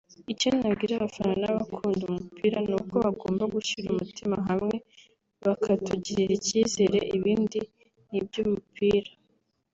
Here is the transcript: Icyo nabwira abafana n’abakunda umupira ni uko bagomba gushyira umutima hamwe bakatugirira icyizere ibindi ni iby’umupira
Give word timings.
Icyo 0.33 0.49
nabwira 0.57 0.93
abafana 0.95 1.33
n’abakunda 1.41 2.03
umupira 2.11 2.57
ni 2.67 2.73
uko 2.79 2.95
bagomba 3.05 3.43
gushyira 3.53 3.87
umutima 3.89 4.35
hamwe 4.47 4.75
bakatugirira 5.45 6.31
icyizere 6.39 6.99
ibindi 7.17 7.59
ni 8.09 8.17
iby’umupira 8.21 9.11